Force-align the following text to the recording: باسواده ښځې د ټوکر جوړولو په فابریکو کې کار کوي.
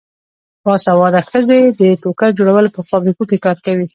باسواده 0.63 1.21
ښځې 1.29 1.59
د 1.79 1.81
ټوکر 2.01 2.29
جوړولو 2.37 2.69
په 2.75 2.81
فابریکو 2.89 3.23
کې 3.29 3.37
کار 3.45 3.57
کوي. 3.65 3.87